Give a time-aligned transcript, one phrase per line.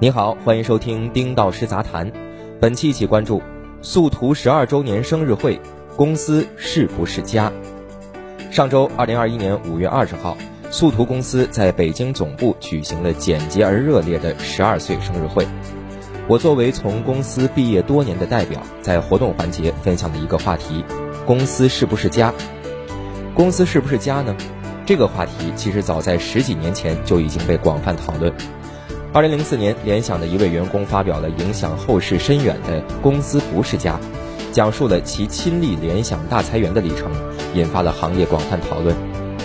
[0.00, 2.12] 你好，欢迎收听丁道师杂谈。
[2.60, 3.42] 本期一起关注
[3.82, 5.60] 速图十二周年生日会，
[5.96, 7.52] 公司是不是家？
[8.48, 10.38] 上周二零二一年五月二十号，
[10.70, 15.44] 速图公司在北京总部举行了简洁而热烈的十二岁生日会。
[16.28, 20.84] 我作为从公司毕业多年的代表，在活动环节分享了一个话题：
[21.26, 22.32] 公司是不是家？
[23.34, 24.36] 公司是不是家呢？
[24.86, 28.32] 这个话题其实早在十几年前就已经被广泛讨论。
[29.10, 33.94] 二零零四年，联想的一位员工发表了影响后世深远的《公司不是家》，
[34.52, 37.10] 讲述了其亲历联想大裁员的历程，
[37.54, 38.94] 引发了行业广泛讨论。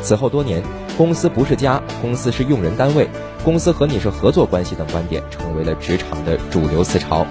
[0.00, 0.62] 此后多年
[0.96, 3.08] ，“公司不是家”“公司是用人单位
[3.44, 7.26] ”“公司和你是合作关系”等观点成为了职场的主流思潮。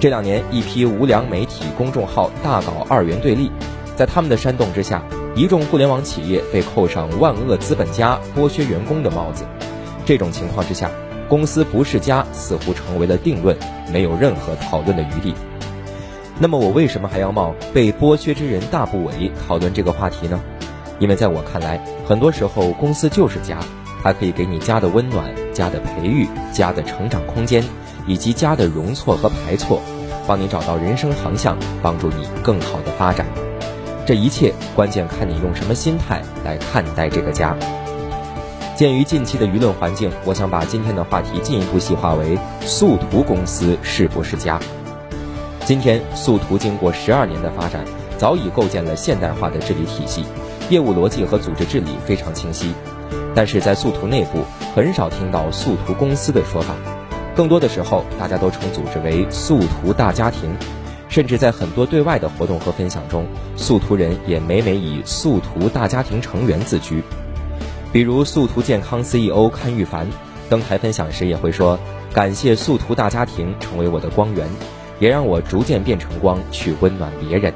[0.00, 3.52] 这两年，一批无良媒体公众号大搞二元对立，
[3.94, 5.00] 在他们的煽动之下，
[5.36, 9.44] 一众互联网企业被扣上“万恶资本家”“剥削员工”的帽子。
[10.04, 10.90] 这种情况之下，
[11.30, 13.56] 公司不是家，似乎成为了定论，
[13.92, 15.32] 没有任何讨论的余地。
[16.40, 20.40] 那么我为什么还要冒被剥削之人大不韪讨论这个话题呢？
[20.98, 23.60] 因为在我看来，很多时候公司就是家，
[24.02, 27.62] 它可以给你家的温暖、家的培育、家的成长空间，
[28.08, 29.80] 以及家的容错和排错，
[30.26, 33.24] 帮你找到人生航向，帮助你更好的发展。
[34.04, 37.56] 这一切关键看你用什么心态来看待这个家。
[38.80, 44.58] 鉴于近期的舆论环境，我想把今天的话题进一步细化为速图公司是不是家？
[45.66, 47.84] 今天速图经过十二年的发展，
[48.16, 50.24] 早已构建了现代化的治理体系，
[50.70, 52.72] 业务逻辑和组织治理非常清晰。
[53.34, 56.74] 但是在速图内部，很少听到速图公司的说法，
[57.36, 60.56] 更多的时候大家都称组织为速图大家庭，
[61.10, 63.26] 甚至在很多对外的活动和分享中，
[63.58, 67.04] 速图人也每每以速图大家庭成员自居。
[67.92, 70.06] 比如速图健康 CEO 康玉凡
[70.48, 71.78] 登台分享时也会说
[72.14, 74.48] ：“感谢速图大家庭成为我的光源，
[75.00, 77.52] 也让我逐渐变成光，去温暖别人。”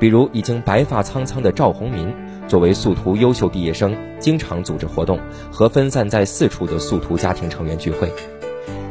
[0.00, 2.12] 比如已经白发苍苍的赵宏民，
[2.48, 5.18] 作为速图优秀毕业生，经常组织活动
[5.52, 8.12] 和分散在四处的速图家庭成员聚会。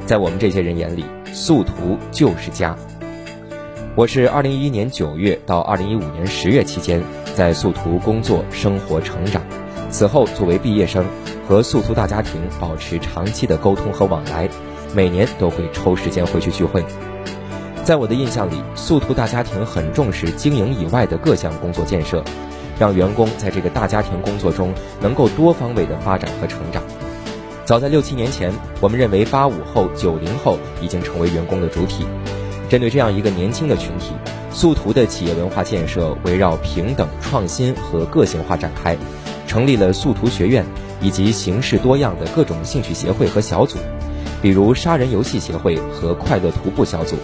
[0.06, 1.04] 在我们这些人眼里，
[1.34, 2.76] 速图就是家。
[3.96, 7.02] 我是2011年9月到2015年10月期间
[7.36, 9.42] 在速图工作、生活、成长。
[9.90, 11.06] 此后，作为毕业生，
[11.48, 14.50] 和速图大家庭保持长期的沟通和往来，
[14.94, 16.84] 每年都会抽时间回去聚会。
[17.84, 22.24] 在我的印象里，速图大家庭很重视经营以外的各项工作建设，
[22.80, 26.84] 让员工在这个大家庭工作中能够多方位的发展和成长。
[27.64, 28.52] 早在六七年前，
[28.82, 32.06] 我们认为八五后、九零后已经成为员工的主体。
[32.68, 34.14] 针对这样一个年轻的群体，
[34.52, 38.98] 速图的企业文化建设围绕平等、创新和个性化展开。
[39.56, 40.66] 成立了速图学院，
[41.00, 43.78] 以及形式多样的各种兴趣协会和小组，
[44.42, 47.16] 比如杀人游戏协会和快乐徒步小组，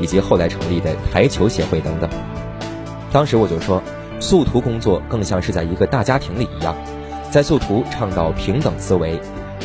[0.00, 2.08] 以及后来成立的台球协会等等。
[3.10, 3.82] 当时我就说，
[4.20, 6.76] 速图工作更像是在一个大家庭里一样，
[7.28, 9.20] 在速图倡导平等思维，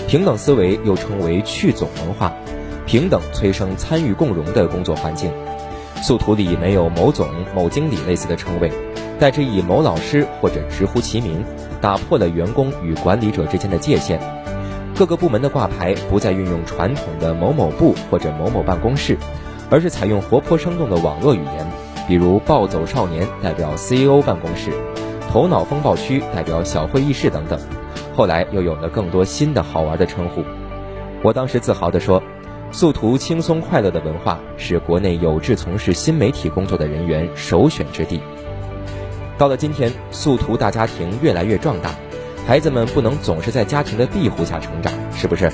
[0.08, 2.34] 平等思维又称为去总文化，
[2.88, 5.32] 平等催生参与共荣的工作环境。
[6.02, 8.72] 速图里没有某总、某经理类似的称谓，
[9.20, 11.46] 代之以某老师或者直呼其名。
[11.82, 14.20] 打破了员工与管理者之间的界限，
[14.96, 19.18] 各个部门的挂牌不再运用传统的某某部或者某某办公室，
[19.70, 21.68] 而是采用活泼生动的网络语言，
[22.08, 24.72] 比如“暴走少年”代表 CEO 办公室
[25.32, 27.60] ，“头脑风暴区”代表小会议室等等。
[28.16, 30.44] 后来又有了更多新的好玩的称呼。
[31.22, 32.24] 我当时自豪地说
[32.72, 38.22] ：“速图轻松快乐的文化是国内有志从事新媒体工作的人员首选之地。”
[39.38, 41.92] 到了今天，速图大家庭越来越壮大，
[42.48, 45.52] 孩子们不能总是在家庭的庇护下成长，是不是？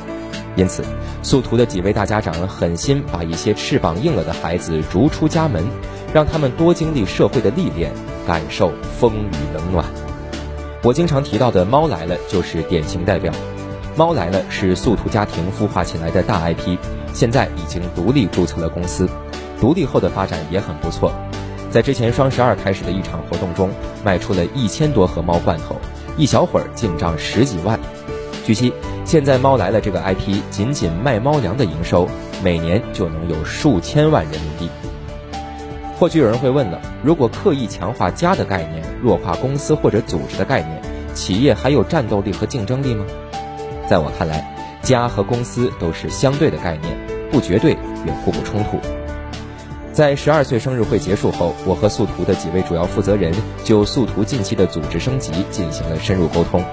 [0.56, 0.84] 因此，
[1.24, 5.66] 速图的几位大家长狠心把一些翅膀硬了的孩子逐出家门，
[6.14, 7.92] 让他们多经历社会的历练，
[8.28, 9.86] 感受风雨冷暖。
[10.84, 13.34] 我经常提到的《猫来了》就是典型代表。
[13.96, 16.78] 《猫来了》是速图家庭孵化起来的大 IP，
[17.14, 19.10] 现在已经独立注册了公司，
[19.60, 21.12] 独立后的发展也很不错。
[21.72, 23.70] 在之前双十二开始的一场活动中，
[24.04, 25.78] 卖出了一千多盒猫罐头，
[26.18, 27.80] 一小会儿进账十几万。
[28.46, 28.74] 据悉，
[29.06, 32.10] 现在猫来了这个 IP 仅仅卖猫粮的营收，
[32.44, 34.70] 每年就能有数千万人民币。
[35.98, 40.82] 或许有人会问了：如果刻意强化家的概念，弱化公司或者组织的概念，
[41.14, 43.06] 企业还有战斗力和竞争力吗？
[43.88, 46.98] 在我看来，家和公司都是相对的概念，
[47.32, 47.72] 不绝对
[48.06, 48.78] 也互不冲突。
[50.02, 53.32] 在十二岁生日会结束后，我和速图的几位主要负责人
[53.64, 56.66] 就速图近期的组织升级进行了深入沟通。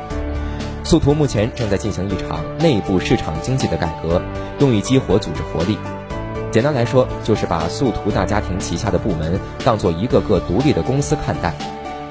[0.83, 4.23] 速图目前正在进行一场内部市场经济的改革，
[4.61, 5.77] 用于激活组织活力。
[6.51, 11.53] 简单来说，就是把速图大家庭旗下的部门当做一个个独立的公司看待，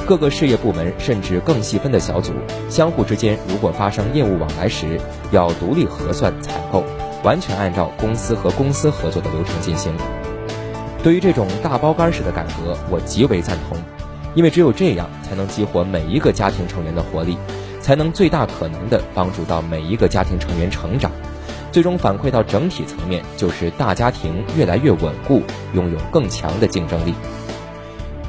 [0.06, 2.32] 各个事业部门甚至更细分的小组，
[2.70, 6.84] 相互之间如果发生业务往来时，要独立核算采购，
[7.24, 9.92] 完全按照公司和公司合作的流程进行。
[11.04, 13.78] 对于这种大包干式的改革，我极为赞同，
[14.36, 17.38] 因为只有这样才能激活每一个家庭成员的活力，
[17.80, 21.12] 才能最大可能的帮助到每一个家庭成员成长。
[21.72, 27.14] 最终反馈到整体层面，就是大家庭越来越稳固，拥有更强的竞争力。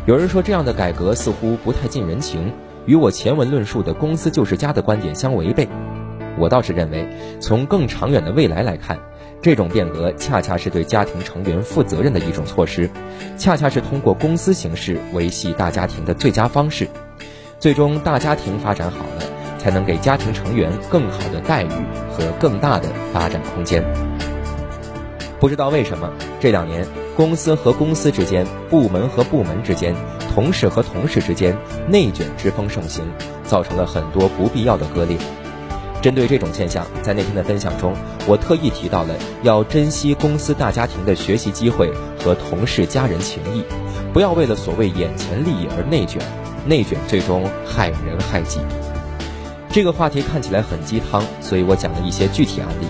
[0.06, 2.52] 有人说这样的改革似乎不太近人情，
[2.86, 5.68] 与我前文论述的“公司就是家”的观点相违背。
[6.38, 7.08] 我倒是认为，
[7.40, 8.98] 从更长远的未来来看，
[9.40, 12.90] 这种变革恰恰是对家庭成员负责任的一种措施，
[13.36, 16.88] 恰恰是通过公司形式维系大家庭的最佳方式。
[17.58, 19.22] 最终，大家庭发展好了。
[19.58, 21.68] 才能给家庭成员更好的待遇
[22.12, 23.84] 和更大的发展空间。
[25.40, 26.08] 不知道为什么，
[26.38, 26.86] 这两年
[27.16, 29.92] 公司和公司之间、部门和部门之间、
[30.32, 31.56] 同事和同事之间
[31.88, 33.04] 内卷之风盛行，
[33.42, 35.18] 造成了很多不必要的割裂。
[36.00, 37.92] 针对这种现象，在那天的分享中，
[38.26, 41.92] 我特意提到了要珍惜公司大家庭的学习机会
[42.22, 43.64] 和同事家人情谊，
[44.12, 46.22] 不要为了所谓眼前利益而内卷，
[46.64, 48.60] 内卷最终害人害己。
[49.70, 52.86] 这个话题看起来很鸡汤，所以我讲了一些具体案例。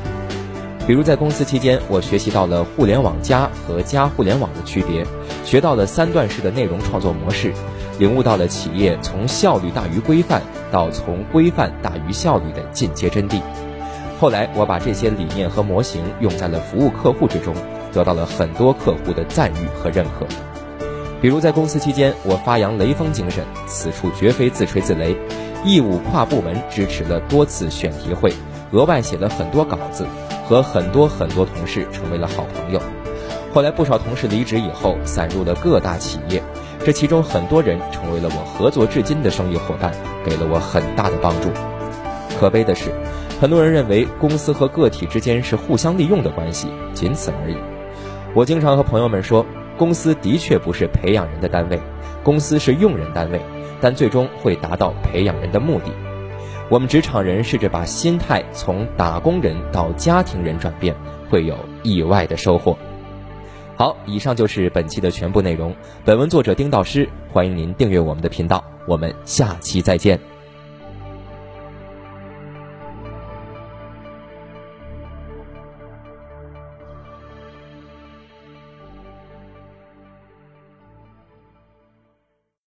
[0.87, 5.05] 比如在公司期间，我学习到了互联网加和加互联网的区别，
[5.45, 7.53] 学到了三段式的内容创作模式，
[7.99, 13.41] 领悟到了企业从效率大于规范到从规范大于效率的进阶真谛。
[14.21, 17.55] 后来我把这些理念和模型用在了服务客户之中，
[17.93, 20.27] 得到了很多客户的赞誉和认可。
[21.21, 25.17] 比如在公司期间，我发扬雷锋精神，此处绝非自吹自擂。
[25.65, 28.33] 义务跨部门支持了多次选题会，
[28.71, 30.07] 额外写了很多稿子，
[30.49, 32.81] 和很多很多同事成为了好朋友。
[33.53, 36.41] 后来不少同事离职以后，散入了各大企业，
[36.85, 39.93] 这其中很多人成为了我合作至今的生意伙伴，
[40.25, 41.49] 给了我很大的帮助。
[42.39, 42.93] 可悲的是，
[43.41, 47.57] 很多人认为公司和个体之间是互相利用的关系，仅此而已。
[48.35, 49.45] 我经常和朋友们说，
[49.77, 51.81] 公司的确不是培养人的单位，
[52.23, 53.41] 公司是用人单位。
[53.81, 55.93] 但最终会达到培养人的目的。
[56.69, 60.97] 我们职场人试着把心态从打工人到家庭人转变，
[61.31, 62.77] 会有意外的收获。
[63.79, 65.73] 好，以上就是本期的全部内容。
[66.05, 68.65] 本文作者丁道师，欢迎您订阅我们的频道。
[68.89, 70.28] 我们下期再见。